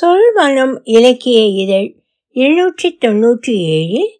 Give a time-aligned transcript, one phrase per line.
[0.00, 2.02] சொல்வனம் இலக்கிய இதழ்
[2.34, 4.12] எழுநூற்றி தொன்னூற்றி ஏழில்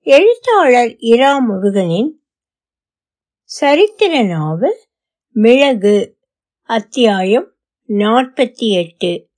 [0.00, 2.10] எழுத்தாளர் இரா முருகனின்
[3.42, 4.78] சரித்திர நாவல்
[5.30, 6.18] மிளகு
[6.62, 7.54] அத்தியாயம்
[7.88, 9.28] நாற்பத்தி எட்டு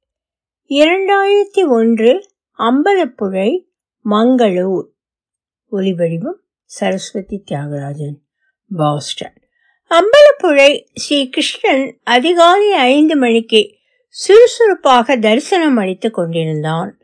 [0.68, 2.28] இரண்டாயிரத்தி ஒன்று
[2.58, 3.64] அம்பலப்புழை
[4.04, 4.88] மங்களூர்.
[5.72, 8.16] ஒலிவடிவம் சரஸ்வதி தியாகராஜன்
[8.76, 9.36] பாஸ்டன்.
[9.90, 13.78] அம்பலப்புழை ஸ்ரீ கிருஷ்ணன் அதிகாலை ஐந்து மணிக்கு
[14.10, 16.98] சுறுசுறுப்பாக தரிசனம் அளித்துக் கொண்டிருந்தான்.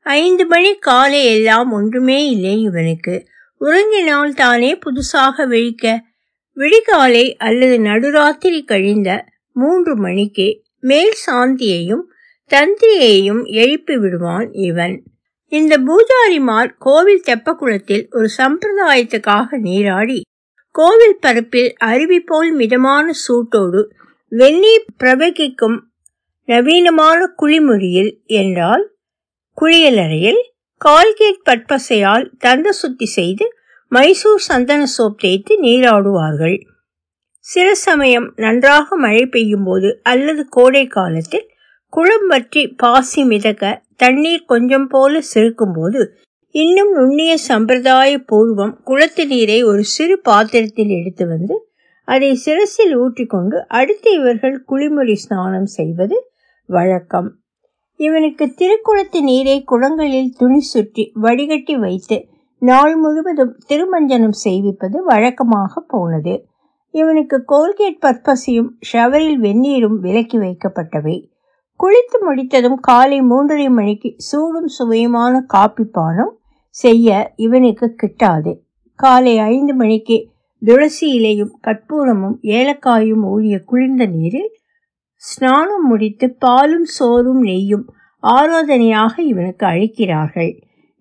[0.00, 3.26] ஐந்து மணி காலை எல்லாம் ஒன்றுமே இல்லை இவனுக்கு.
[3.60, 6.02] உறங்கினால் தானே புதுசாக விழிக்க
[6.56, 12.04] விடிகாலை அல்லது நடுராத்திரி கழிந்த மூன்று மணிக்கு மேல் சாந்தியையும்
[12.50, 15.02] தந்திரியையும் எழுப்பி விடுவான் இவன்.
[15.52, 20.20] இந்த பூஜாரிமார் கோவில் தெப்பக்குளத்தில் ஒரு சம்பிரதாயத்துக்காக நீராடி
[20.70, 23.82] கோவில் பரப்பில் அருவி போல் மிதமான சூட்டோடு
[24.28, 25.78] வெள்ளி பிரபகிக்கும்
[26.48, 28.94] நவீனமான குளிமுறியில் என்றால்
[29.58, 30.42] குளியலறையில்
[30.84, 33.54] கால்கேட் பற்பசையால் தந்த சுத்தி செய்து
[33.88, 36.56] மைசூர் சந்தன சோப் தேய்த்து நீராடுவார்கள்.
[37.38, 41.50] சில சமயம் நன்றாக மழை பெய்யும் போது அல்லது கோடை காலத்தில்
[41.88, 46.18] குளம் வற்றி பாசி மிதக்க தண்ணீர் கொஞ்சம் போல சிறுக்கும் போது
[46.50, 51.66] இன்னும் நுண்ணிய சம்பிரதாய பூர்வம் குளத்து நீரை ஒரு சிறு பாத்திரத்தில் எடுத்து வந்து
[52.04, 56.28] அதை சிரசில் ஊற்றிக்கொண்டு அடுத்து இவர்கள் குளிமொழி ஸ்நானம் செய்வது
[56.68, 57.28] வழக்கம்.
[58.00, 62.16] இவனுக்கு திருக்குளத்து நீரை குளங்களில் துணி சுற்றி வடிகட்டி வைத்து
[62.62, 66.34] நாள் முழுவதும் திருமஞ்சனம் செய்விப்பது வழக்கமாக போனது.
[66.94, 71.16] இவனுக்கு கோல்கேட் பற்பசியும் ஷவரில் வெந்நீரும் விலக்கி வைக்கப்பட்டவை.
[71.80, 76.32] குளித்து முடித்ததும் காலை மூன்றரை மணிக்கு சூடும் சுவையுமான காப்பி பானம்
[76.74, 78.52] செய்ய இவனுக்கு கிட்டாது.
[78.98, 80.16] காலை ஐந்து மணிக்கு
[80.62, 84.50] துளசி இலையும் கற்பூரமும் ஏலக்காயும் ஊறிய குளிர்ந்த நீரில்
[85.16, 87.86] ஸ்நானம் முடித்து பாலும் சோறும் நெய்யும்
[88.22, 90.52] ஆராதனையாக இவனுக்கு அளிக்கிறார்கள்.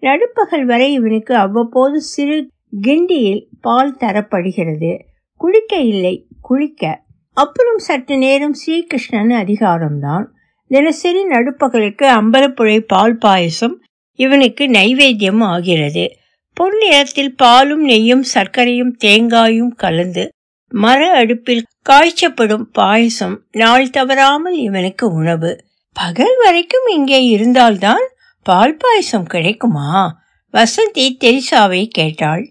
[0.03, 2.47] நடுப்பகல் வரை இவனுக்கு அவ்வப்போது சிறு
[2.81, 4.91] கிண்டியில் பால் தரப்படுகிறது.
[5.38, 7.03] குளிக்க இல்லை குளிக்க.
[7.38, 10.25] அப்புறம் சற்று நேரம் ஸ்ரீகிருஷ்ணன் அதிகாரம்தான்.
[10.68, 13.75] தினசரி நடுப்பகலுக்கு அம்பலப்புழை பால் பாயசம்
[14.19, 16.06] இவனுக்கு நைவேத்தியம் ஆகிறது.
[16.53, 20.30] பொன் நிறத்தில் பாலும் நெய்யும் சர்க்கரையும் தேங்காயும் கலந்து
[20.75, 25.66] மர அடுப்பில் காய்ச்சப்படும் பாயசம் நாள் தவறாமல் இவனுக்கு உணவு.
[25.94, 28.06] பகல் வரைக்கும் இங்கே இருந்தால்தான்
[28.44, 30.19] பால் பாயசம் கிடைக்குமா?
[30.53, 32.50] வசந்தி தெரிசாவை கேட்டாள்.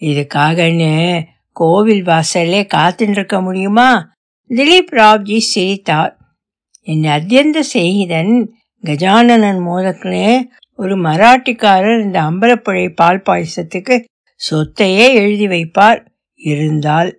[0.00, 4.12] இதுக்காகன்னு கோவில் வாசலே காத்துட்டு இருக்க முடியுமா?
[4.50, 6.16] திலீப் ராவ்ஜி சிரித்தார்.
[6.80, 8.52] என் அத்தியந்த செய்கிதன்
[8.84, 10.42] கஜானனன் மோதக்குனே
[10.76, 14.04] ஒரு மராட்டிக்காரர் இந்த அம்பலப்புழை பால் பாயசத்துக்கு
[14.40, 16.06] சொத்தையே எழுதி வைப்பார்.
[16.34, 17.10] இருந்தால்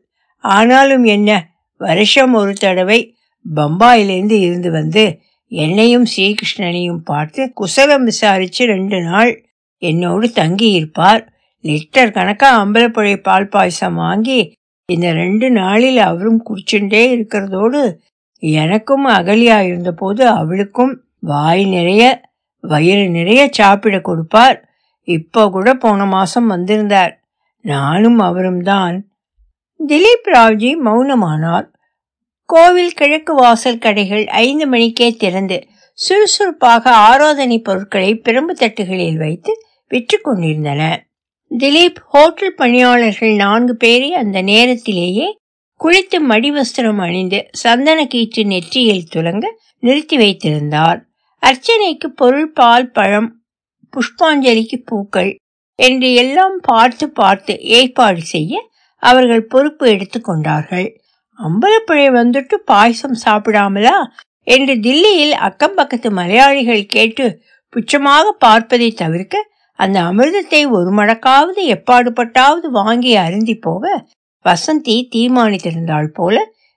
[0.44, 1.29] ஆனாலும் என்ன?
[1.77, 3.16] வருஷம் ஒரு தடவை
[3.55, 9.44] பம்பாயிலிருந்து இருந்து வந்து என்னையும் ஸ்ரீகிருஷ்ணனையும் பார்த்து குசலம் விசாரிச்சு ரெண்டு நாள்
[9.78, 11.33] என்னோடு தங்கி இருப்பார்
[11.63, 17.99] லிட்டர் கணக்காக அம்பலப்புழை பால் பாயசம் வாங்கி இந்த ரெண்டு நாளில் அவரும் குடிச்சுட்டே இருக்கிறதோடு
[18.39, 22.28] எனக்கும் அகலியா இருந்தபோது அவளுக்கும் வாய் நிறைய
[22.59, 24.57] வயிறு நிறைய சாப்பிட கொடுப்பார்.
[25.03, 27.13] இப்போ கூட போன மாசம் வந்திருந்தார்.
[27.66, 29.09] நானும் அவரும் தான்.
[29.79, 31.67] திலீப் ராவ்ஜி மௌனமானார்.
[32.50, 35.57] கோவில் கிழக்கு வாசல் கடைகள் ஐந்து மணிக்கே திறந்து
[35.97, 39.51] சுறுசுறுப்பாக ஆராதனை பொருட்களை பிரம்பு தட்டுகளில் வைத்து
[39.88, 40.81] விற்று கொண்டிருந்தன.
[41.51, 45.28] திலீப் ஹோட்டல் பணியாளர்கள் நான்கு பேரை அந்த நேரத்திலேயே
[45.79, 49.46] குளித்து மடிவஸ்திரம் அணிந்து சந்தன கீற்று நெற்றியில் துலங்க
[49.79, 51.00] நிறுத்தி வைத்திருந்தார்.
[51.44, 53.29] அர்ச்சனைக்கு பொருள் பால் பழம்
[53.94, 55.31] புஷ்பாஞ்சலிக்கு பூக்கள்
[55.75, 58.67] என்று எல்லாம் பார்த்து பார்த்து ஏற்பாடு செய்ய
[59.03, 60.87] அவர்கள் பொறுப்பு எடுத்துக்கொண்டார்கள்
[61.39, 63.97] அம்பலப்புழை வந்துட்டு பாயசம் சாப்பிடாமலா?
[64.43, 67.25] என்று தில்லியில் அக்கம் பக்கத்து மலையாளிகள் கேட்டு
[67.73, 69.47] புச்சமாக பார்ப்பதை தவிர்க்க
[69.79, 73.83] அந்த அமிர்தத்தை ஒரு மடக்காவது எப்பாடுபட்டாவது வாங்கி அருந்தி போக
[74.45, 76.35] வசந்தி தீர்மானித்திருந்தாள் போல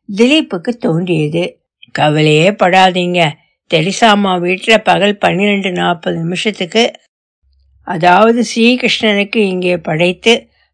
[0.09, 1.45] திலீப்புக்கு தோன்றியது.
[1.93, 3.21] கவலையே படாதீங்க.
[3.71, 6.85] தெரிசாமா வீட்டில் பகல் பன்னிரெண்டு நாற்பது நிமிஷத்துக்கு
[7.87, 10.33] அதாவது ஸ்ரீகிருஷ்ணனுக்கு இங்கே படைத்து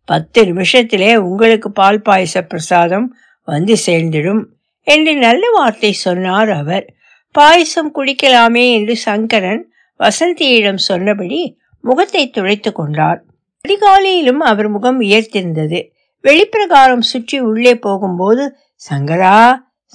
[0.08, 3.08] பத்து நிமிஷத்திலே உங்களுக்கு பால் பாயச பிரசாதம்
[3.49, 4.43] வந்து சேர்ந்திடும்
[4.87, 6.87] என்று நல்ல வார்த்தை சொன்னார் அவர்.
[7.34, 9.62] பாயசம் குடிக்கலாமே என்று சங்கரன்
[10.00, 11.40] வசந்தியிடம் சொன்னபடி
[11.84, 13.20] முகத்தை துடைத்து கொண்டார்.
[13.64, 15.81] அதிகாலையிலும் அவர் முகம் உயர்த்திருந்தது.
[16.25, 18.44] வெளிப்பிரகாரம் சுற்றி உள்ளே போகும்போது
[18.90, 19.38] சங்கரா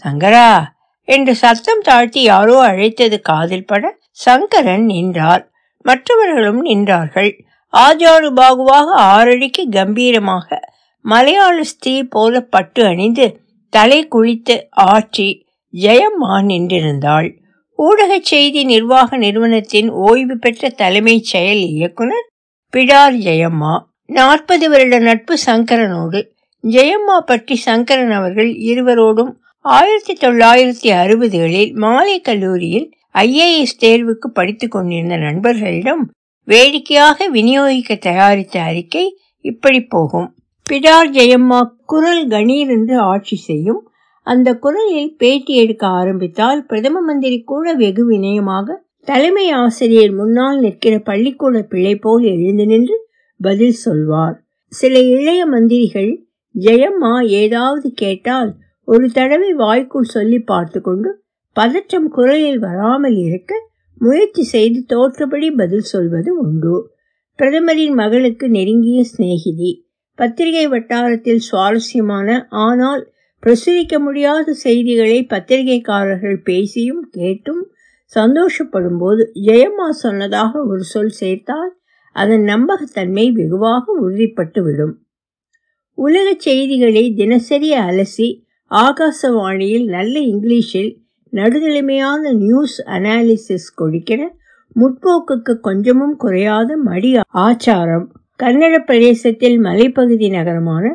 [0.04, 0.50] சங்கரா
[1.08, 3.84] என்று சத்தம் தாழ்த்தி யாரோ அழைத்தது காதில் பட
[4.26, 5.44] சங்கரன் நின்றார்.
[5.86, 7.32] மற்றவர்களும் நின்றார்கள்.
[7.74, 10.60] ஆஜாடு பாகுவாக ஆறடிக்கு கம்பீரமாக
[11.06, 13.26] மலையாள ஸ்திரீ போல பட்டு அணிந்து
[13.74, 14.56] தலை குளித்து
[14.92, 15.30] ஆற்றி
[15.74, 17.30] ஜெயம்மா நின்றிருந்தாள்.
[17.80, 22.28] ஊடக செய்தி நிர்வாக நிறுவனத்தின் ஓய்வு பெற்ற தலைமைச் செயல் இயக்குனர்
[22.74, 23.74] பிடார் ஜெயம்மா.
[24.10, 26.20] நாற்பது வருட நட்பு சங்கரனோடு
[26.64, 29.32] ஜெயம்மா பற்றி சங்கரன் அவர்கள் இருவரோடும்
[29.66, 36.04] ஆயிரத்தி தொள்ளாயிரத்தி அறுபதுகளில் மாலை கல்லூரியில் ஐஏஎஸ் தேர்வுக்கு படித்துக் கொண்டிருந்த நண்பர்களிடம்
[36.48, 39.06] வேடிக்கையாக விநியோகிக்க தயாரித்த அறிக்கை
[39.46, 40.30] இப்படி போகும்.
[40.68, 43.82] பிடார் ஜெயம்மா குரல் கணீர் என்று ஆட்சி செய்யும்.
[44.28, 51.62] அந்த குரலில் பேட்டி எடுக்க ஆரம்பித்தால் பிரதம மந்திரி கூட வெகு வினயமாக தலைமை ஆசிரியர் முன்னால் நிற்கிற பள்ளிக்கூட
[51.64, 52.98] பிள்ளை போல் எழுந்து நின்று
[53.40, 54.36] பதில் சொல்வார்.
[54.74, 56.12] சில இளைய மந்திரிகள்
[56.56, 58.52] ஜெயம்மா ஏதாவது கேட்டால்
[58.88, 61.10] ஒரு தடவை வாய்க்குள் சொல்லி பார்த்து கொண்டு
[61.56, 63.54] பதற்றம் குரலில் வராமல் இருக்க
[64.04, 66.76] முயற்சி செய்து தோற்றபடி பதில் சொல்வது உண்டு.
[67.36, 69.72] பிரதமரின் மகளுக்கு நெருங்கிய சிநேகிதி.
[70.16, 73.04] பத்திரிகை வட்டாரத்தில் சுவாரஸ்யமான ஆனால்
[73.44, 77.64] பிரசுரிக்க முடியாத செய்திகளை பத்திரிகைக்காரர்கள் பேசியும் கேட்டும்
[78.14, 81.72] சந்தோஷப்படும் போது ஜெயம்மா சொன்னதாக ஒரு சொல் சேர்த்தால்
[82.16, 84.94] அதன் நம்பகத்தன்மை வெகுவாக உறுதிப்பட்டுவிடும்.
[85.98, 88.28] உலக செய்திகளை தினசரி அலசி
[88.72, 90.92] ஆகாசவாணியில் நல்ல இங்கிலீஷில்
[91.34, 94.22] நடுநிலைமையான நியூஸ் அனாலிசிஸ் கொடுக்கிற
[94.76, 98.06] முற்போக்குக்கு கொஞ்சமும் குறையாத மடி ஆச்சாரம்.
[98.44, 100.86] கன்னட பிரதேசத்தில் மலைப்பகுதி நகரமான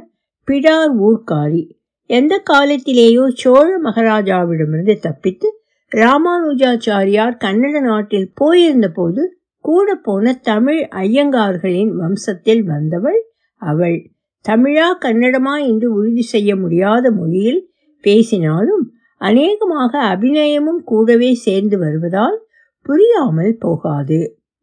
[0.49, 1.63] பிடார் ஊர்காரி
[2.11, 5.49] எந்த காலத்திலேயோ சோழ மகாராஜாவிடமிருந்து தப்பித்து
[5.93, 9.23] ராமானுஜாச்சாரியார் கன்னட நாட்டில் போயிருந்த போது
[9.65, 13.21] கூட போன தமிழ் ஐயங்கார்களின் வம்சத்தில் வந்தவள்
[13.63, 13.99] அவள்.
[14.45, 17.61] தமிழா கன்னடமா என்று உறுதி செய்ய முடியாத மொழியில்
[18.05, 18.85] பேசினாலும்
[19.21, 22.37] அநேகமாக அபிநயமும் கூடவே சேர்ந்து வருவதால்
[22.83, 24.19] புரியாமல் போகாது.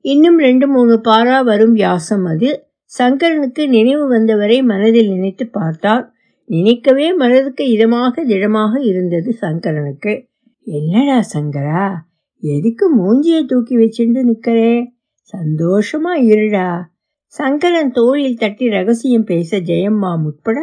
[0.06, 2.50] இன்னும் ரெண்டு மூணு பாரா வரும் வியாசம் அது.
[2.92, 6.13] சங்கரனுக்கு நினைவு வந்தவரை மனதில் நினைத்து பார்த்தார்
[6.50, 10.13] நினைக்கவே மனதுக்கு இதமாக திடமாக இருந்தது சங்கரனுக்கு.
[10.68, 11.86] என்னடா சங்கரா
[12.44, 14.74] எதுக்கு மூஞ்சியை தூக்கி வச்சுட்டு நிற்கிறே?
[15.34, 16.69] சந்தோஷமா இருடா.
[17.34, 20.58] சங்கரன் தோளில் தட்டி ரகசியம் பேச ஜெயம்மா உட்பட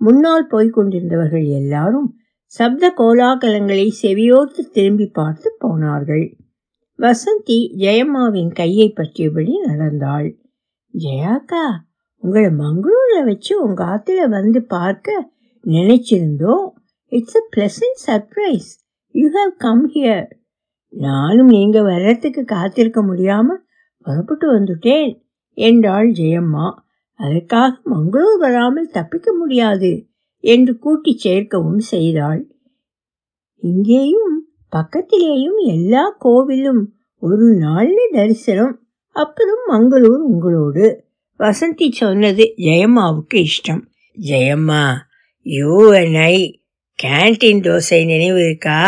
[0.00, 2.08] முன்னால் போய்க் கொண்டிருந்தவர்கள் எல்லாரும்
[2.52, 6.26] சப்த கோலாகலங்களை செவியோர்த்து திரும்பி பார்த்து போனார்கள்.
[6.98, 10.28] வசந்தி ஜெயம்மாவின் கையை பற்றியபடி நடந்தாள்.
[10.94, 11.64] ஜெயாக்கா
[12.22, 15.18] உங்களை மங்களூர்ல வச்சு உங்க ஆத்துல வந்து பார்க்க
[15.64, 16.66] நினைச்சிருந்தோம்
[17.12, 18.70] it's a pleasant surprise
[19.14, 20.28] you have come here
[20.92, 23.56] நானும் நீங்க வர்றதுக்கு காத்திருக்க முடியாம
[24.06, 25.10] புறப்பட்டு வந்துட்டேன்
[25.58, 26.66] என்றாள் ஜெயம்மா.
[27.20, 29.90] அதற்காக மங்களூர் வராமல் தப்பிக்க முடியாது.
[30.48, 32.42] என்று கூட்டி சேர்க்கவும் செய்தாள்.
[33.62, 34.34] இங்கேயும்
[34.76, 36.82] பக்கத்திலேயும் எல்லா கோவிலும்
[37.22, 38.74] ஒரு நாள்ல தரிசனம்.
[39.16, 40.86] அப்புறம் மங்களூர் உங்களோடு.
[41.40, 43.82] வசந்தி சொன்னது ஜெயம்மாவுக்கு இஷ்டம்.
[44.16, 44.84] Jayamma
[45.46, 46.36] you and I
[46.98, 48.80] canteen dosa நினைவு இருக்கா?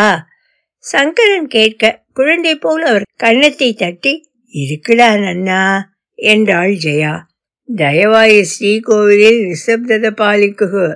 [0.85, 4.13] சங்கரன் கேட்க குழந்தை போல் அவர் கன்னத்தை தட்டி
[4.53, 5.63] இருக்குடா நன்னா
[6.19, 7.15] என்றாள் ஜெயா.
[7.69, 10.87] தயவாய் ஸ்ரீகோவிலில் நிசப்தத பாலிக்குகு.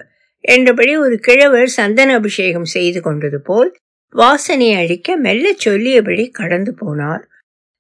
[0.44, 3.70] என்றபடி ஒரு கிழவர் சந்தன அபிஷேகம் செய்து கொண்டது போல்
[4.14, 7.23] வாசனை அழிக்க மெல்ல சொல்லியபடி கடந்து போனார்.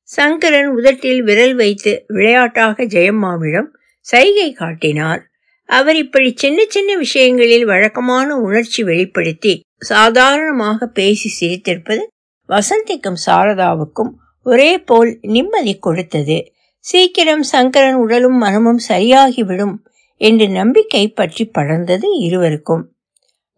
[0.02, 3.68] சங்கரன் உதட்டில் விரல் வைத்து விளையாட்டாக ஜெயம்மாவிடம்
[4.06, 5.22] சைகை காட்டினார்.
[5.68, 12.02] அவர் இப்படி சின்ன சின்ன விஷயங்களில் வழக்கமான உணர்ச்சி வெளிப்படுத்தி சாதாரணமாக பேசி சிரித்திருப்பது
[12.48, 14.12] வசந்திக்கும் சாரதாவுக்கும்
[14.46, 16.38] ஒரே போல் நிம்மதி கொடுத்தது.
[16.84, 19.74] சீக்கிரம் சங்கரன் உடலும் மனமும் சரியாகிவிடும்.
[20.24, 22.84] என்று நம்பிக்கை பற்றி படர்ந்தது இருவருக்கும்.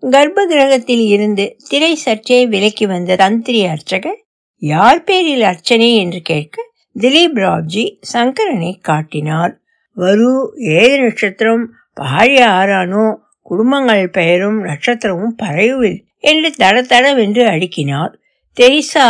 [0.03, 4.19] கர்ப்ப கிரகத்தில் இருந்து திரை சற்றே விலக்கி வந்த தந்திரி அர்ச்சகர்
[4.63, 5.89] யார் பேரில் அர்ச்சனை?
[5.97, 6.57] என்று கேட்க
[6.97, 9.53] திலீப் ராவ்ஜி சங்கரனை காட்டினார்.
[9.97, 10.31] வரு
[10.77, 11.65] ஏழு நட்சத்திரம்
[12.01, 13.07] பாரிய ஆறானோ
[13.47, 18.13] குடும்பங்கள் பெயரும் நட்சத்திரமும் பறையுவில் என்று தட தடவென்று அடுக்கினார்.
[18.57, 19.09] தெரிசா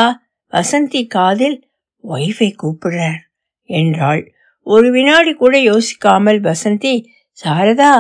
[0.52, 1.58] வசந்தி காதில்
[2.04, 3.20] ஒய்ஃபை கூப்பிடுறார்
[3.70, 4.22] என்றாள்.
[4.66, 6.94] ஒரு வினாடி கூட யோசிக்காமல் வசந்தி
[7.45, 7.95] சாரதா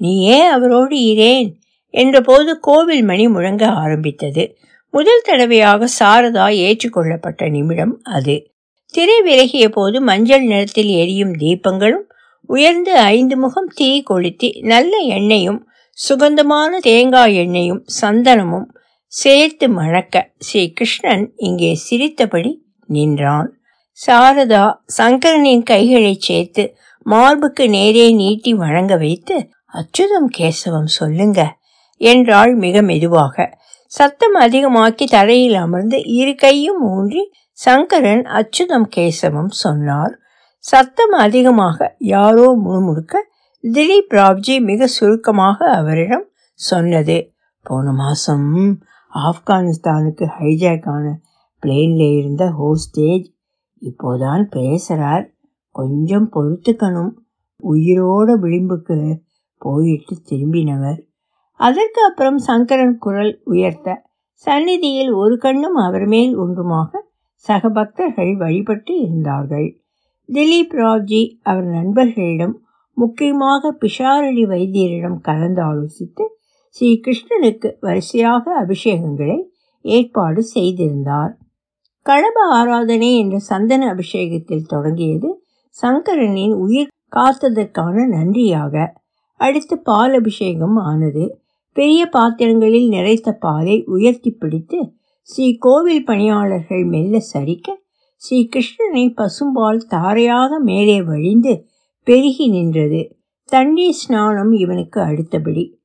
[0.00, 1.48] நீ ஏன் அவரோடு இரேன்
[1.94, 4.56] என்றபோது கோவில் மணி முழங்க ஆரம்பித்தது.
[4.94, 8.36] முதல் தடவையாக சாரதா ஏற்றுக்கொள்ளப்பட்ட நிமிடம் அது.
[8.94, 12.06] திரை விலகிய போது மஞ்சள் நிறத்தில் எரியும் தீபங்களும்
[12.46, 15.60] உயர்ந்து ஐந்து முகம் தீ கொளுத்தி நல்ல எண்ணெயும்
[15.98, 18.68] சுகந்தமான தேங்காய் எண்ணெயும் சந்தனமும்
[19.12, 22.52] சேர்த்து மணக்க ஸ்ரீ கிருஷ்ணன் இங்கே சிரித்தபடி
[22.88, 23.48] நின்றான்.
[23.98, 24.64] சாரதா
[24.98, 26.64] சங்கரனின் கைகளை சேர்த்து
[27.08, 29.36] மார்புக்கு நேரே நீட்டி வழங்க வைத்து
[29.74, 31.40] அச்சுதம் கேசவம் சொல்லுங்க
[32.00, 33.36] என்றாள் மிக மெதுவாக.
[33.92, 37.22] சத்தம் அதிகமாக்கி தரையில் அமர்ந்து இரு கையும் ஊன்றி
[37.58, 40.14] சங்கரன் அச்சுதம் கேசவம் சொன்னார்.
[40.64, 43.14] சத்தம் அதிகமாக யாரோ முணுமுணுக்க
[43.64, 46.26] திலீப் ராவ்ஜி மிக சுருக்கமாக அவரிடம்
[46.60, 47.16] சொன்னது
[47.66, 48.50] போன மாசம்
[49.12, 51.06] ஆப்கானிஸ்தானுக்கு ஹைஜாக் ஆன
[51.62, 53.26] பிளேன்ல இருந்த ஹோஸ்டேஜ்
[53.82, 55.26] இப்போதான் பேசுறார்
[55.78, 57.12] கொஞ்சம் பொறுத்துக்கணும்.
[57.62, 59.16] உயிரோட விளிம்புக்கு
[59.58, 61.00] போயிட்டு திரும்பினவர்.
[61.60, 66.90] அதற்கு அப்புறம் சங்கரன் குரல் உயர்த்த சந்நிதியில் ஒரு கண்ணும் அவர் மேல் ஒன்றுமாக
[67.34, 69.80] சக பக்தர்கள் வழிபட்டு இருந்தார்கள்.
[70.28, 76.24] திலீப் ராவ்ஜி அவர் நண்பர்களிடம் முக்கியமாக பிஷாரடி வைத்தியரிடம் கலந்து ஆலோசித்து
[76.68, 79.38] ஸ்ரீ கிருஷ்ணனுக்கு வரிசையாக அபிஷேகங்களை
[79.84, 81.32] ஏற்பாடு செய்திருந்தார்.
[82.06, 85.37] களப ஆராதனை என்ற சந்தன அபிஷேகத்தில் தொடங்கியது
[85.82, 88.92] சங்கரனின் உயிர் காத்ததற்கான நன்றியாக.
[89.40, 91.24] அடுத்து பால் அபிஷேகம் ஆனது.
[91.72, 97.68] பெரிய பாத்திரங்களில் நிறைத்த பாலை உயர்த்தி பிடித்து ஸ்ரீ கோவில் பணியாளர்கள் மெல்ல சரிக்க
[98.14, 101.66] ஸ்ரீ கிருஷ்ணனை பசும்பால் தாரையாக மேலே வழிந்து
[102.02, 103.16] பெருகி நின்றது.
[103.44, 105.80] தண்ணீர் ஸ்நானம் இவனுக்கு அடுத்தபடி.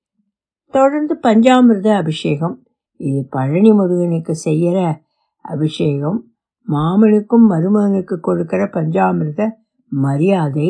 [0.73, 2.55] தொடர்ந்து பஞ்சாமிர்த அபிஷேகம்.
[2.97, 4.77] இது பழனி முருகனுக்கு செய்கிற
[5.41, 6.19] அபிஷேகம்.
[6.67, 9.61] மாமனுக்கும் மருமகனுக்கு கொடுக்கிற பஞ்சாமிர்த
[10.01, 10.69] மரியாதை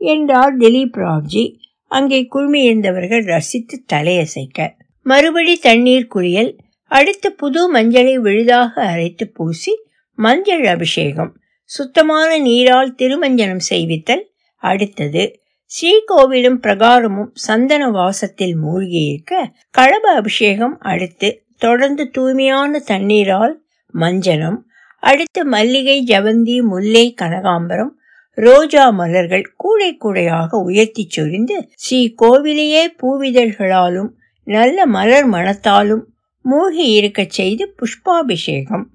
[0.00, 1.44] என்றார் திலீப் ராவ்ஜி.
[1.90, 4.58] அங்கே குழுமியிருந்தவர்கள் ரசித்து தலையசைக்க.
[5.06, 6.50] மறுபடி தண்ணீர் குளியல்
[6.90, 9.72] அடுத்து புது மஞ்சளை விழுதாக அரைத்து பூசி
[10.18, 11.32] மஞ்சள் அபிஷேகம்
[11.70, 14.24] சுத்தமான நீரால் திருமஞ்சனம் செய்வித்தல்
[14.62, 15.22] அடுத்தது
[15.70, 19.32] ஸ்ரீகோவிலும் பிரகாரமும் சந்தன வாசத்தில் மூழ்கியிருக்க
[19.78, 23.54] களப அபிஷேகம் அடுத்து தொடர்ந்து தூய்மையான தண்ணீரால்
[23.94, 24.58] மஞ்சனம்
[25.02, 27.92] அடுத்து மல்லிகை ஜவந்தி முல்லை கனகாம்பரம்
[28.30, 34.10] ரோஜா மலர்கள் கூடை கூடையாக உயர்த்தி சொரிந்து ஸ்ரீ கோவிலையே பூவிதழ்களாலும்
[34.44, 36.04] நல்ல மலர் மணத்தாலும்
[36.42, 38.86] மூழ்கி இருக்கச் செய்து புஷ்பாபிஷேகம்.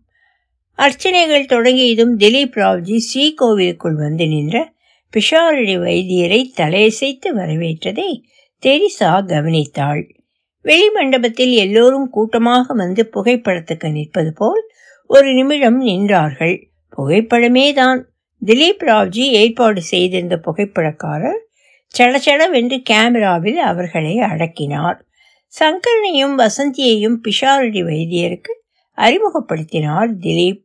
[0.80, 4.74] அர்ச்சனைகள் தொடங்கியதும் திலீப் ராவ்ஜி ஸ்ரீ கோவிலுக்குள் வந்து நின்ற
[5.14, 8.10] பிஷாரடி வைத்தியரை தலையசைத்து வரவேற்றதை
[8.64, 10.02] தெரிசா கவனித்தாள்.
[10.66, 14.64] வெளிமண்டபத்தில் எல்லோரும் கூட்டமாக வந்து புகைப்படத்துக்கு நிற்பது போல்
[15.10, 16.68] ஒரு நிமிடம் நின்றார்கள்.
[16.98, 21.42] புகைப்படமே தான் திலீப் ராவ்ஜி ஏற்பாடு செய்திருந்த புகைப்படக்காரர்
[21.94, 25.00] சடச்சடவென்று கேமராவில் அவர்களை அடக்கினார்.
[25.54, 28.54] சங்கரனையும் வசந்தியையும் பிஷாரடி வைத்தியருக்கு
[28.98, 30.62] அறிமுகப்படுத்தினார் திலீப்.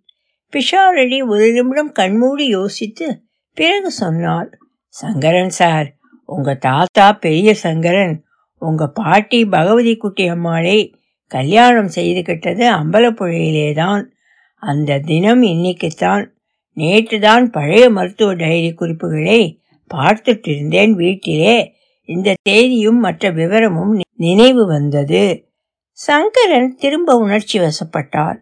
[0.53, 3.07] பிஷாரடி ஒரு நிமிடம் கண்மூடி யோசித்து
[3.57, 4.50] பிறகு சொன்னார்
[4.89, 5.89] சங்கரன் சார்
[6.25, 8.17] உங்க தாத்தா பெரிய சங்கரன்.
[8.59, 10.79] உங்க பாட்டி பகவதி குட்டி அம்மாளை
[11.27, 14.03] கல்யாணம் செய்துகிட்டது அம்பலப்புழையிலே தான்
[14.62, 16.25] அந்த தினம் இன்னைக்குத்தான்.
[16.81, 19.41] நேற்று தான் பழைய மருத்துவ டைரி குறிப்புகளை
[19.91, 21.57] பார்த்துட்டு இருந்தேன் வீட்டிலே.
[22.09, 25.23] இந்த தேதியும் மற்ற விவரமும் நினைவு வந்தது.
[25.99, 28.39] சங்கரன் திரும்ப உணர்ச்சி வசப்பட்டார்.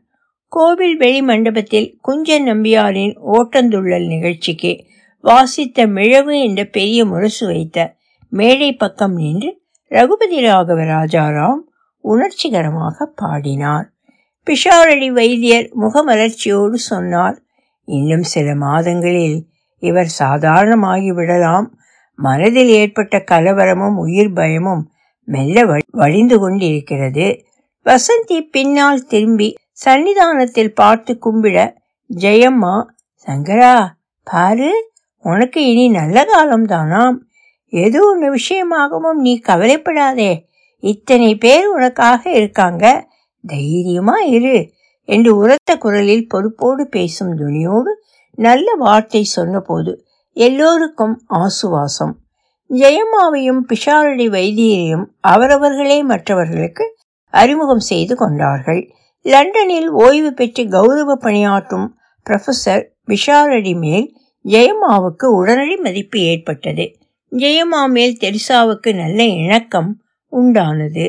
[0.53, 4.73] கோவில் வெளி மண்டபத்தில் குஞ்சன் நம்பியாரின் ஓட்டந்துள்ளல் நிகழ்ச்சிக்கு
[5.25, 7.79] வாசித்த மிழவு என்ற பெரிய முரசு வைத்த
[8.33, 9.51] மேடை பக்கம் நின்று
[9.91, 11.63] ரகுபதி ராகவ ராஜாராம்
[12.05, 13.87] உணர்ச்சிகரமாக பாடினார்.
[14.47, 17.37] பிஷாரடி வைத்தியர் முகமலர்ச்சியோடு சொன்னார்
[17.89, 19.47] இன்னும் சில மாதங்களில்
[19.79, 21.79] இவர் சாதாரணமாகி விடலாம்.
[22.15, 24.91] மனதில் ஏற்பட்ட கலவரமும் உயிர் பயமும்
[25.25, 27.45] மெல்ல வழிந்து கொண்டிருக்கிறது.
[27.87, 29.55] வசந்தி பின்னால் திரும்பி
[29.85, 31.75] சன்னிதானத்தில் பார்த்து கும்பிட
[32.11, 32.85] ஜெயம்மா
[33.27, 33.87] சங்கரா
[34.23, 34.91] பாரு
[35.23, 37.17] உனக்கு இனி நல்ல காலம்தானாம்
[37.71, 40.47] எது ஏதோ ஒன்று விஷயமாகவும் நீ கவலைப்படாதே.
[40.83, 43.09] இத்தனை பேர் உனக்காக இருக்காங்க.
[43.47, 44.57] தைரியமா இரு.
[45.09, 47.93] என்று உரத்த குரலில் பொறுப்போடு பேசும் துணியோடு
[48.35, 49.93] நல்ல வார்த்தை சொன்னபோது
[50.37, 52.15] எல்லோருக்கும் ஆசுவாசம்.
[52.71, 56.85] ஜெயம்மாவையும் பிஷாரடி வைத்தியரையும் அவரவர்களே மற்றவர்களுக்கு
[57.31, 58.83] அறிமுகம் செய்து கொண்டார்கள்.
[59.25, 61.87] லண்டனில் ஓய்வு பெற்று கௌரவ பணியாற்றும்
[62.27, 64.07] ப்ரொஃபசர் பிஷாரடி மேல்
[64.45, 66.87] ஜெயம்மாவுக்கு உடனடி மதிப்பு ஏற்பட்டது.
[67.33, 69.91] ஜெயம்மா மேல் தெரிசாவுக்கு நல்ல இணக்கம்
[70.33, 71.07] உண்டானது.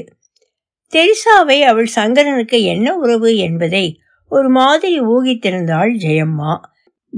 [0.93, 6.57] தெரிசாவை அவள் சங்கரனுக்கு என்ன உறவு என்பதை ஒரு மாதிரி ஊகித்திருந்தாள் ஜெயம்மா.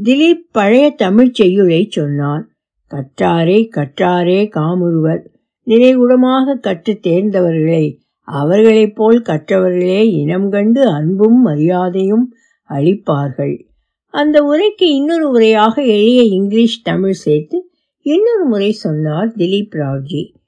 [0.03, 2.49] திலீப் பழைய தமிழ் செய்யுளை சொன்னான்.
[2.91, 5.19] கற்றாரே கற்றாரே காமுருவர்.
[5.65, 12.33] நினைகுடமாக கற்று தேர்ந்தவர்களை அவர்களைப் போல் கற்றவர்களே இனம் கண்டு அன்பும் மரியாதையும்
[12.69, 13.65] அளிப்பார்கள்.
[14.05, 20.40] அந்த உரைக்கு இன்னொரு உரையாக எளிய இங்கிலீஷ் தமிழ் சேர்த்து இன்னொரு முறை சொன்னார் திலீப் ராவ்ஜி.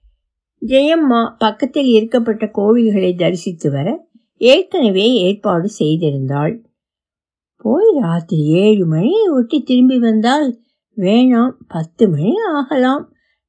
[0.64, 3.88] ஜெயம்மா பக்கத்தில் இருக்கப்பட்ட கோவில்களை தரிசித்து வர
[4.42, 6.54] ஏற்கனவே ஏற்பாடு செய்திருந்தாள்.
[7.58, 10.48] போய் ராத்திரி ஏழு மணியை ஒட்டி திரும்பி வந்தால்
[10.98, 13.04] வேணாம் பத்து மணி ஆகலாம்.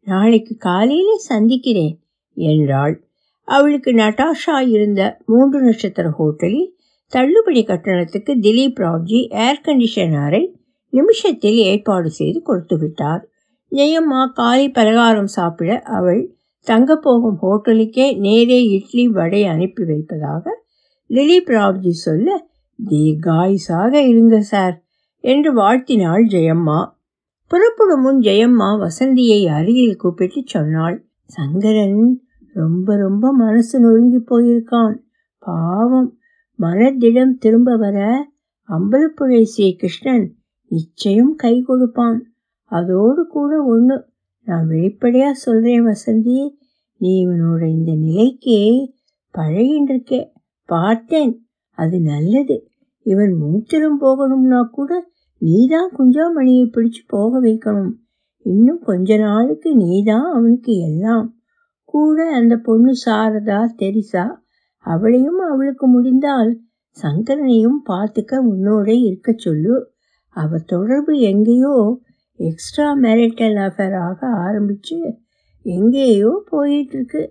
[0.06, 1.97] நாளைக்கு காலையில சந்திக்கிறேன்
[2.37, 2.94] என்றாள்.
[3.49, 6.71] அவளுக்கு நட்டாஷா இருந்த மூன்று நட்சத்திர ஹோட்டலில்
[7.12, 10.42] தள்ளுபடி கட்டணத்துக்கு திலீப் ராவ்ஜி ஏர் கண்டிஷனரை
[10.92, 13.23] நிமிஷத்தில் ஏற்பாடு செய்து கொடுத்து விட்டார்
[13.73, 16.23] ஜெயம்மா காலை பலகாரம் சாப்பிட அவள்
[16.64, 20.44] தங்க போகும் ஹோட்டலுக்கே நேரே இட்லி வடை அனுப்பி வைப்பதாக
[21.11, 22.47] திலீப் ராவ்ஜி சொல்ல
[22.78, 24.76] தீர்காயுசாக இருங்க சார்
[25.25, 26.78] என்று வாழ்த்தினாள் ஜெயம்மா.
[27.50, 32.00] புறப்படும் முன் ஜெயம்மா வசந்தியை அருகில் கூப்பிட்டு சொன்னாள் சங்கரன்
[32.54, 34.97] ரொம்ப ரொம்ப மனசு நொறுங்கி போயிருக்கான்.
[35.38, 36.11] பாவம்
[36.59, 37.99] மனதிடம் திரும்ப வர
[38.68, 40.26] அம்பலப்புழை ஸ்ரீ கிருஷ்ணன்
[40.71, 42.21] நிச்சயம் கை கொடுப்பான்.
[42.73, 43.97] அதோடு கூட ஒன்று
[44.44, 46.38] நான் வெளிப்படையாக சொல்கிறேன் வசந்தி.
[46.96, 48.58] நீ இவனோட இந்த நிலைக்கு
[49.34, 50.20] பழகின்றிருக்கே.
[50.66, 52.68] பார்த்தேன் அது நல்லது.
[53.02, 55.08] இவன் மூத்திரம் போகணும்னா கூட
[55.38, 57.92] நீதான் குஞ்சாமணியை பிடிச்சு போக வைக்கணும்.
[58.44, 61.34] இன்னும் கொஞ்ச நாளுக்கு நீதான் அவனுக்கு எல்லாம்.
[61.84, 64.26] கூட அந்த பொண்ணு சாரதா தெரிசா
[64.84, 66.60] அவளையும் அவளுக்கு முடிந்தால்
[67.02, 69.92] சங்கரனையும் பார்த்துக்க உன்னோட இருக்க சொல்லு.
[70.28, 72.00] அவ தொடர்பு எங்கேயோ
[72.36, 75.18] எக்ஸ்ட்ரா மேரிட்டல் அஃபேராக ஆரம்பித்து
[75.62, 77.28] எங்கேயோ போயிட்டுருக்கு.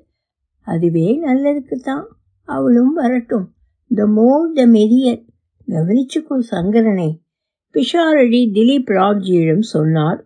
[0.59, 2.07] அதுவே நல்லதுக்கு தான்
[2.43, 3.55] அவளும் வரட்டும்.
[3.87, 5.25] த மோர் த மெரியர்
[5.67, 7.21] கவனிச்சுக்கோ சங்கரனை.
[7.75, 10.25] பிஷாரடி திலீப் ராவ்ஜியிடம் சொன்னார்.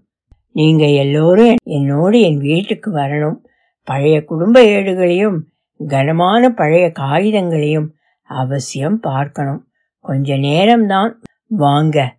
[0.51, 3.37] நீங்கள் எல்லோரும் என்னோடு என் வீட்டுக்கு வரணும்.
[3.83, 5.37] பழைய குடும்ப ஏடுகளையும்
[5.77, 7.89] கனமான பழைய காகிதங்களையும்
[8.21, 9.67] அவசியம் பார்க்கணும்.
[9.99, 11.11] கொஞ்ச நேரம்தான்.
[11.47, 12.16] வாங்க.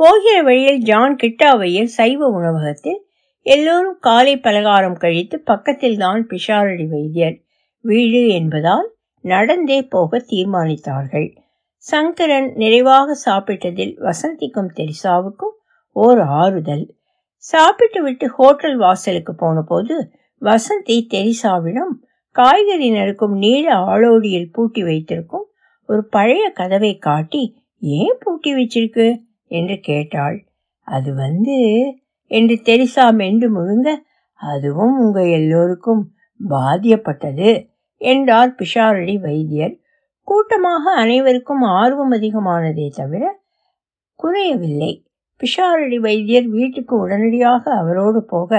[0.00, 2.98] போகிற வழியில் ஜான் கிட்டாவையில் சைவ உணவகத்தில்
[3.46, 7.36] எல்லோரும் காலை பலகாரம் கழித்து பக்கத்தில் தான் பிஷாரடி வைத்தியர்
[7.84, 8.88] வீடு என்பதால்
[9.24, 11.28] நடந்தே போக தீர்மானித்தார்கள்.
[11.84, 15.54] சங்கரன் நிறைவாக சாப்பிட்டதில் வசந்திக்கும் தெரிசாவுக்கும்
[15.96, 16.86] ஓர் ஆறுதல்.
[17.44, 19.96] சாப்பிட்டு விட்டு ஹோட்டல் வாசலுக்கு போன போது
[20.42, 21.94] வசந்தி தெரிசாவிடம்
[22.36, 25.46] காய்கறி நறுக்கும் நீள ஆளோடியில் பூட்டி வைத்திருக்கும்
[25.88, 27.42] ஒரு பழைய கதவை காட்டி
[27.82, 29.06] ஏன் பூட்டி வச்சிருக்கு?
[29.60, 30.36] என்று கேட்டாள்.
[30.88, 31.56] அது வந்து
[32.30, 33.88] என்று தெரிசா மென்று முழுங்க
[34.40, 36.02] அதுவும் உங்க எல்லோருக்கும்
[36.40, 37.50] பாதியப்பட்டது
[38.00, 39.74] என்றார் பிஷாரடி வைத்தியர்.
[40.28, 43.24] கூட்டமாக அனைவருக்கும் ஆர்வம் அதிகமானதே தவிர
[44.20, 44.92] குறையவில்லை.
[45.40, 48.50] பிஷாரடி வைத்தியர் வீட்டுக்கு உடனடியாக அவரோடு போக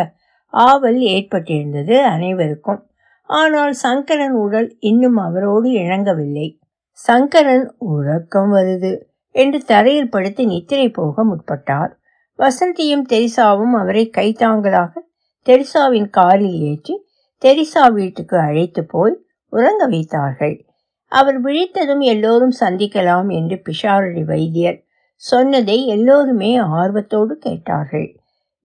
[0.53, 2.81] ஆவல் ஏற்பட்டிருந்தது அனைவருக்கும்.
[3.29, 6.47] ஆனால் சங்கரன் உடல் இன்னும் அவரோடு இணங்கவில்லை.
[6.99, 8.91] சங்கரன் உறக்கம் வருது.
[9.37, 11.91] என்று தரையில் படுத்து நித்திரை போக முற்பட்டார்.
[12.37, 15.01] வசந்தியும் தெரிசாவும் அவரை கைத்தாங்களாக
[15.45, 17.05] தெரிசாவின் காரில் ஏற்றி
[17.45, 20.65] தெரிசா வீட்டுக்கு அழைத்து போய் உறங்க வைத்தார்கள்.
[21.05, 24.83] அவர் விழித்ததும் எல்லோரும் சந்திக்கலாம் என்று பிஷாரடி வைத்தியர்
[25.15, 28.19] சொன்னதை எல்லோருமே ஆர்வத்தோடு கேட்டார்கள்.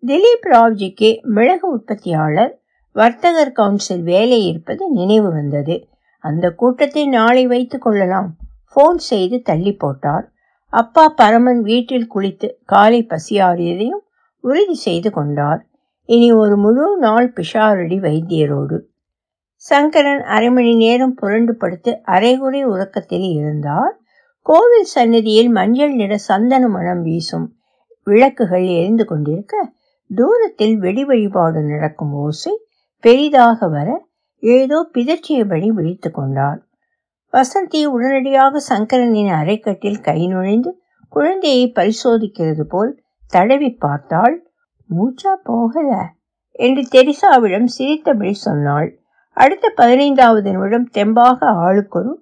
[0.06, 2.60] திலீப் ராவ்ஜிக்கு மிளகு உற்பத்தியாளர்
[2.92, 5.88] வர்த்தகர் கவுன்சில் வேலை இருப்பது நினைவு வந்தது.
[6.18, 8.36] அந்த கூட்டத்தை நாளை வைத்துக் கொள்ளலாம்.
[8.72, 10.31] போன் செய்து தள்ளி போட்டார்.
[10.72, 14.04] அப்பா பரமன் வீட்டில் குளித்து காலை பசியாறியதையும்
[14.44, 15.60] உறுதி செய்து கொண்டார்.
[16.08, 18.78] இனி ஒரு முழு நாள் பிஷாரடி வைத்தியரோடு.
[19.54, 23.94] சங்கரன் அரை மணி நேரம் புரண்டு படுத்து அரைகுறை உறக்கத்தில் இருந்தார்.
[24.46, 27.46] கோவில் சன்னதியில் மஞ்சள் நிற சந்தன மனம் வீசும்
[28.06, 29.54] விளக்குகள் எரிந்து கொண்டிருக்க
[30.10, 32.54] தூரத்தில் வெடி வழிபாடு நடக்கும் ஓசை
[33.04, 33.88] பெரிதாக வர
[34.42, 36.60] ஏதோ பிதற்றியபடி விழித்து கொண்டார்.
[37.32, 40.70] வசந்தி உடனடியாக சங்கரனின் அரைக்கட்டில் கை நுழைந்து
[41.08, 42.90] குழந்தையை பரிசோதிக்கிறது போல்
[43.28, 44.36] தடவி பார்த்தாள்.
[44.90, 45.90] மூச்சா போகல
[46.58, 48.88] என்று தெரிசாவிடம் சிரித்தபடி சொன்னாள்.
[49.36, 52.12] அடுத்த பதினைந்தாவது நிமிடம் தெம்பாக ஆளுக்கொரு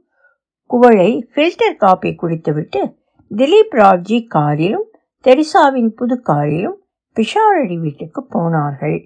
[0.71, 2.83] குவளை ஃபில்டர் காப்பி குடித்துவிட்டு
[3.31, 4.87] திலீப் ராவ்ஜி காரிலும்
[5.25, 6.79] தெரிசாவின் புது காரிலும்
[7.17, 8.99] பிஷாரடி வீட்டுக்கு போனார்கள்.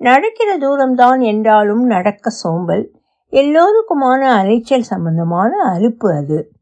[0.00, 2.84] நடக்கிற தூரம்தான் என்றாலும் நடக்க சோம்பல்.
[3.32, 6.52] எல்லோருக்குமான அலைச்சல் சம்பந்தமான அலுப்பு அது.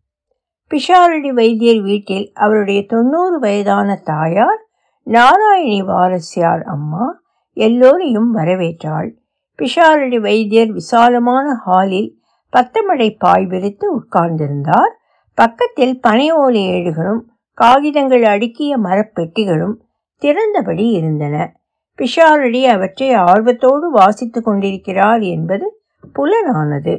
[0.71, 4.61] பிஷாரடி வைத்தியர் வீட்டில் அவருடைய தொண்ணூறு வயதான தாயார்
[5.05, 7.21] நாராயணி வாரசியார் அம்மா
[7.53, 9.11] எல்லோரையும் வரவேற்றாள்.
[9.59, 12.21] பிஷாரடி வைத்தியர் விசாலமான ஹாலில்
[12.53, 14.93] பத்தமடை பாய் விரித்து உட்கார்ந்திருந்தார்.
[15.35, 19.77] பக்கத்தில் பனை ஓலை ஏடுகளும் காகிதங்கள் அடுக்கிய மரப்பெட்டிகளும்
[20.23, 21.37] திறந்தபடி இருந்தன.
[21.99, 25.82] பிஷாரடி அவற்றை ஆர்வத்தோடு வாசித்துக் கொண்டிருக்கிறார் என்பது
[26.19, 26.95] புலனானது.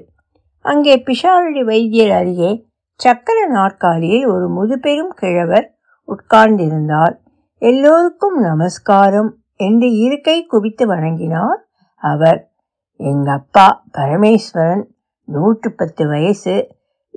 [0.61, 2.65] அங்கே பிஷாரடி வைத்தியர் அருகே
[2.99, 7.15] சக்கர நாற்காலியில் ஒரு முதுபெரும் கிழவர் உட்கார்ந்திருந்தார்.
[7.57, 11.61] எல்லோருக்கும் நமஸ்காரம் என்று இருக்கை குவித்து வணங்கினார்
[11.95, 12.51] அவர்.
[12.95, 14.83] எங்க அப்பா பரமேஸ்வரன்
[15.25, 16.67] நூற்று பத்து வயசு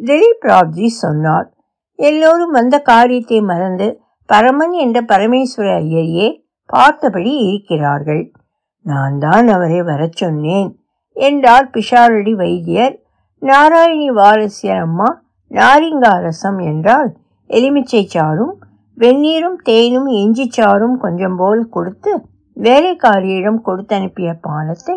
[0.05, 1.55] திலீப் ராவ்ஜி சொன்னார்.
[1.95, 6.29] எல்லோரும் வந்த காரியத்தை மறந்து பரமன் என்ற பரமேஸ்வர ஐயரையே
[6.67, 8.33] பார்த்தபடி இருக்கிறார்கள்.
[8.81, 10.81] நான் தான் அவரை வரச் சொன்னேன்.
[11.17, 12.95] என்றார் பிஷாரடி வைத்தியர்.
[13.43, 15.09] நாராயணி வாரசியர் அம்மா
[15.51, 17.11] நாரிங்காரசம் என்றால்
[17.51, 18.55] எலுமிச்சை சாறும்
[18.99, 22.13] வெந்நீரும் தேனும் இஞ்சி சாறும் கொஞ்சம் போல் கொடுத்து
[22.57, 24.97] வேலைக்காரியிடம் கொடுத்து அனுப்பிய பானத்தை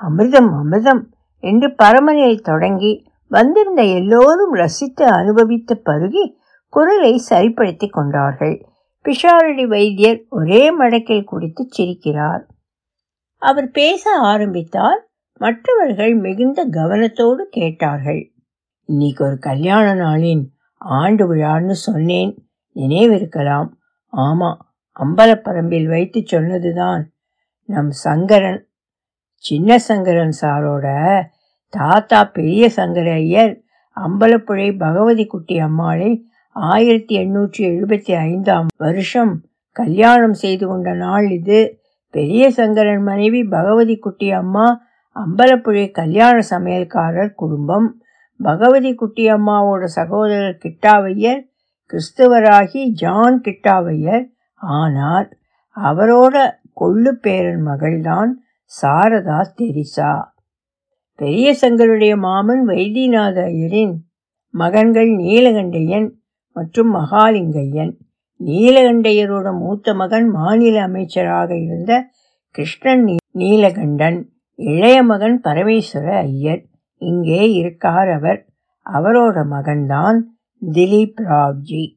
[0.00, 1.02] அமிர்தம் அமிர்தம்
[1.42, 2.92] என்று பரமனில் தொடங்கி
[3.30, 6.24] வந்திருந்த எல்லோரும் ரசித்து அனுபவித்து பருகி
[6.72, 8.54] குரலை சரிப்படுத்தி கொண்டார்கள்.
[9.04, 12.42] பிஷாரடி வைத்தியர் ஒரே மடக்கில் குடித்து சிரிக்கிறார்.
[13.42, 15.00] அவர் பேச ஆரம்பித்தால்
[15.40, 18.32] மற்றவர்கள் மிகுந்த கவனத்தோடு கேட்டார்கள்.
[18.88, 20.44] இன்னைக்கு ஒரு கல்யாண நாளின்
[20.76, 22.46] ஆண்டு விழான்னு சொன்னேன்.
[22.76, 23.68] நினைவிருக்கலாம்.
[24.12, 24.50] ஆமா
[24.96, 27.02] அம்பலப்பரம்பில் வைத்து சொன்னதுதான்.
[27.68, 28.68] நம் சங்கரன்
[29.36, 30.86] சின்ன சங்கரன் சாரோட
[31.68, 33.62] தாத்தா பெரிய சங்கர ஐயர்
[33.96, 36.10] அம்பலப்புழை பகவதி குட்டி அம்மாளை
[36.52, 39.34] ஆயிரத்தி எண்ணூற்றி எழுபத்தி ஐந்தாம் வருஷம்
[39.76, 41.60] கல்யாணம் செய்து கொண்ட நாள் இது.
[42.10, 44.66] பெரிய சங்கரன் மனைவி பகவதி குட்டி அம்மா
[45.14, 48.02] அம்பலப்புழை கல்யாண சமையல்காரர் குடும்பம்.
[48.38, 51.40] பகவதி குட்டியம்மாவோட சகோதரர் கிட்டாவையர்
[51.90, 54.24] கிறிஸ்துவராகி ஜான் கிட்டாவையர்
[54.54, 55.36] ஆனார்.
[55.76, 58.30] அவரோட கொள்ளு பேரன் மகள்தான்
[58.82, 60.24] சாரதா தெரிசா.
[61.14, 63.94] பெரிய சங்கருடைய மாமன் வைத்தியநாத ஐயரின்
[64.50, 66.10] மகன்கள் நீலகண்டையன்
[66.52, 67.92] மற்றும் மகாலிங்கையன்
[68.44, 72.08] நீலகண்டையரோட மூத்த மகன் மாநில அமைச்சராக இருந்த
[72.50, 74.32] கிருஷ்ணன் நீலகண்டன்.
[74.54, 76.64] இளைய மகன் பரமேஸ்வர ஐயர்.
[76.94, 78.46] இங்கே இருக்கார் அவர்.
[78.92, 80.20] அவரோட மகன்தான்
[80.72, 81.96] திலீப் ராவ்ஜி.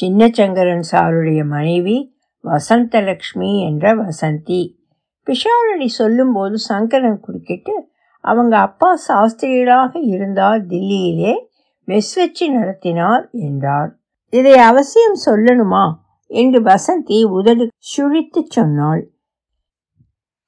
[0.00, 4.76] சின்னச்சங்கரன் சாருடைய மனைவி வசந்தலக்ஷ்மி என்ற வசந்தி.
[5.26, 7.88] பிஷாரணி சொல்லும்போது சங்கரன் குறுக்கிட்டு
[8.20, 11.34] அவங்க அப்பா சாஸ்திரியராக இருந்தால் தில்லியிலே
[11.86, 13.98] மெஸ் வச்சு நடத்தினார் என்றார்.
[14.30, 15.94] இதை அவசியம் சொல்லணுமா?
[16.26, 19.10] என்று வசந்தி உதடு சுழித்து சொன்னாள்.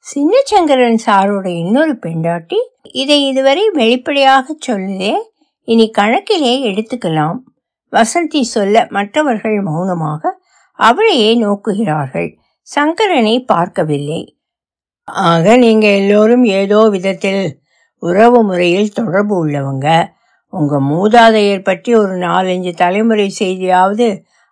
[0.06, 2.58] சின்னச்சங்கரன் சாரோட இன்னொரு பெண்டாட்டி
[2.92, 5.12] இதை இதுவரை வெளிப்படையாக சொல்லுதே.
[5.68, 7.38] இனி கணக்கிலே எடுத்துக்கலாம்.
[7.92, 10.32] வசந்தி சொல்ல மற்றவர்கள் மௌனமாக
[10.78, 12.28] அவளையே நோக்குகிறார்கள்.
[12.68, 14.20] சங்கரனை பார்க்கவில்லை.
[15.04, 17.44] ஆக நீங்க எல்லோரும் ஏதோ விதத்தில்
[18.02, 19.88] உறவு முறையில் தொடர்பு உள்ளவங்க.
[20.52, 24.08] உங்க மூதாதையர் பற்றி ஒரு நாலஞ்சு தலைமுறை செய்தியாவது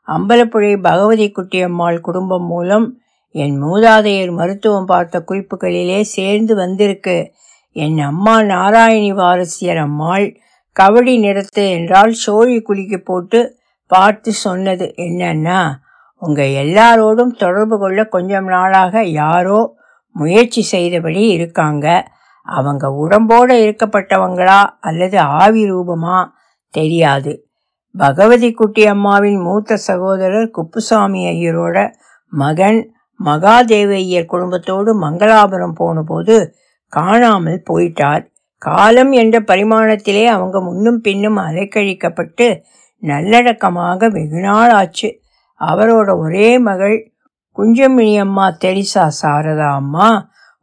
[0.09, 2.87] அம்பலப்புழை பகவதி குட்டியம்மாள் குடும்பம் மூலம்
[3.35, 7.33] என் மூதாதையர் மருத்துவம் பார்த்த குறிப்புகளிலே சேர்ந்து வந்திருக்கு.
[7.77, 10.27] என் அம்மா நாராயணி வாரசியர் அம்மாள்
[10.77, 15.61] கவடி நிறத்து என்றால் சோழி குளிக்கு போட்டு பார்த்து சொன்னது என்னன்னா
[16.23, 19.75] உங்க எல்லாரோடும் தொடர்பு கொள்ள கொஞ்சம் நாளாக யாரோ
[20.17, 21.87] முயற்சி செய்தபடி இருக்காங்க.
[22.43, 26.29] அவங்க உடம்போட இருக்கப்பட்டவங்களா அல்லது ஆவி ரூபமா
[26.75, 27.33] தெரியாது.
[27.99, 31.93] பகவதி குட்டி அம்மாவின் மூத்த சகோதரர் குப்புசாமி ஐயரோட
[32.33, 36.37] மகன் மகாதேவையர் குடும்பத்தோடு மங்களாபுரம் போனபோது
[36.93, 38.23] காணாமல் போயிட்டார்.
[38.63, 42.47] காலம் என்ற பரிமாணத்திலே அவங்க முன்னும் பின்னும் அலைக்கழிக்கப்பட்டு
[43.03, 45.09] நல்லடக்கமாக வெகுநாள் ஆச்சு.
[45.61, 46.97] அவரோட ஒரே மகள்
[47.57, 50.09] குஞ்சமணி அம்மா தெரிசா சாரதா அம்மா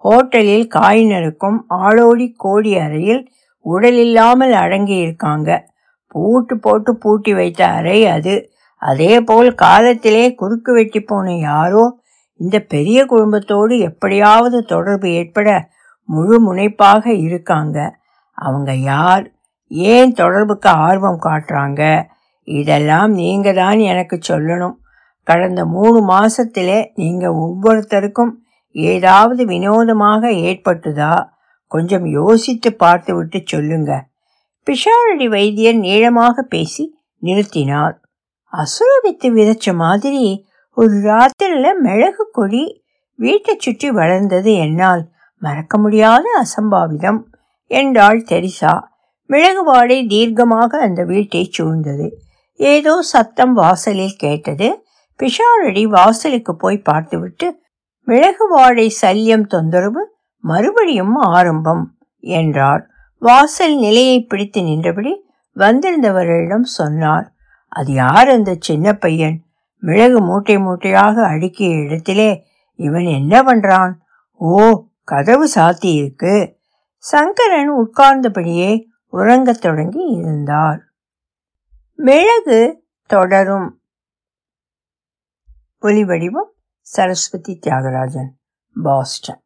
[0.03, 3.23] ஹோட்டலில் காய் நறுக்கும் ஆளோடி கோடி அறையில்
[3.65, 5.49] உடலில்லாமல் அடங்கி இருக்காங்க
[6.11, 8.35] பூட்டு போட்டு பூட்டி வைத்த அறை அது.
[8.81, 11.85] அதே போல் காலத்திலே குறுக்கு வெட்டி போன யாரோ
[12.37, 15.69] இந்த பெரிய குடும்பத்தோடு எப்படியாவது தொடர்பு ஏற்பட
[16.09, 17.99] முழு முனைப்பாக இருக்காங்க.
[18.31, 19.31] அவங்க யார்?
[19.67, 22.07] ஏன் தொடர்புக்கு ஆர்வம் காட்டுறாங்க?
[22.43, 24.75] இதெல்லாம் நீங்க தான் எனக்கு சொல்லணும்.
[25.23, 28.33] கடந்த மூணு மாசத்திலே நீங்க ஒவ்வொருத்தருக்கும்
[28.71, 31.29] ஏதாவது வினோதமாக ஏற்பட்டுதா?
[31.67, 34.07] கொஞ்சம் யோசித்து பார்த்துவிட்டு சொல்லுங்க.
[34.67, 37.95] பிஷாரடி வைத்தியர் நீளமாக பேசி நிறுத்தினார்.
[38.53, 40.45] அசுரவித்து விதைச்ச மாதிரி
[40.77, 41.01] ஒரு
[41.57, 42.63] ராத்திரில மிளகு கொடி
[43.19, 45.03] வீட்டை சுற்றி வளர்ந்தது என்னால்
[45.41, 47.19] மறக்க முடியாத அசம்பாவிதம்
[47.71, 48.73] என்றாள் தெரிசா.
[49.29, 52.07] மிளகு வாடை தீர்க்கமாக அந்த வீட்டை சூழ்ந்தது.
[52.59, 54.67] ஏதோ சத்தம் வாசலில் கேட்டது.
[55.19, 57.47] பிஷாரடி வாசலுக்கு போய் பார்த்துவிட்டு
[58.07, 60.03] மிளகு வாடை சல்யம் தொந்தரவு
[60.43, 61.83] மறுபடியும் ஆரம்பம்
[62.23, 62.83] என்றார்
[63.21, 65.13] வாசல் நிலையை பிடித்து நின்றபடி
[65.55, 67.27] வந்திருந்தவர்களிடம் சொன்னார்
[67.71, 69.37] அது யார் அந்த சின்ன பையன்?
[69.81, 73.93] மிளகு மூட்டை மூட்டையாக அடுக்கிய இடத்திலே இவன் என்ன பண்றான்?
[74.31, 76.55] ஓ கதவு சாத்தி இருக்கு.
[76.97, 80.79] சங்கரன் உட்கார்ந்தபடியே உறங்கத் தொடங்கி இருந்தார்.
[81.95, 83.81] மிளகு தொடரும்.
[85.81, 86.49] ஒலிவடிவம்
[86.81, 88.29] சரஸ்வதி தியாகராஜன்
[88.83, 89.41] பாஸ்டன்.